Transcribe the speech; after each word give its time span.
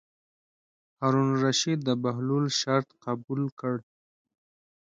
هارون 0.99 1.27
الرشید 1.33 1.79
د 1.83 1.89
بهلول 2.03 2.45
شرط 2.59 2.87
قبول 3.05 3.43
کړ. 3.59 3.75